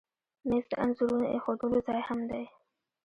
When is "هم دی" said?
2.07-2.43